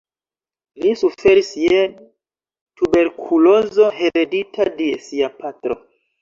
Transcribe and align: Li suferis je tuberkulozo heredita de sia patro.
Li 0.85 0.93
suferis 1.01 1.51
je 1.73 1.81
tuberkulozo 2.81 3.91
heredita 3.99 4.67
de 4.81 4.89
sia 5.11 5.31
patro. 5.45 5.79